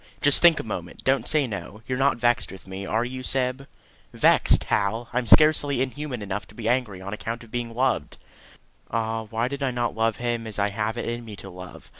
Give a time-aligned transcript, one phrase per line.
[0.19, 1.83] Just think a moment; don't say no.
[1.87, 3.67] You are not vexed with me are you, Syb?"
[4.11, 5.07] "Vexed, Hal!
[5.13, 8.17] I am scarcely inhuman enough to be angry on account of being loved."
[8.89, 11.89] Ah, why did I not love him as I have it in me to love!